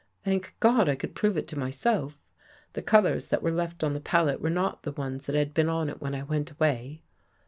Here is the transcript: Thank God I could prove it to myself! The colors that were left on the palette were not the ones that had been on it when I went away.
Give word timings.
Thank 0.23 0.55
God 0.59 0.89
I 0.89 0.95
could 0.95 1.13
prove 1.13 1.37
it 1.37 1.47
to 1.49 1.59
myself! 1.59 2.17
The 2.73 2.81
colors 2.81 3.27
that 3.29 3.43
were 3.43 3.51
left 3.51 3.83
on 3.83 3.93
the 3.93 3.99
palette 4.01 4.41
were 4.41 4.49
not 4.49 4.81
the 4.81 4.93
ones 4.93 5.27
that 5.27 5.35
had 5.35 5.53
been 5.53 5.69
on 5.69 5.89
it 5.89 6.01
when 6.01 6.15
I 6.15 6.23
went 6.23 6.49
away. 6.49 7.03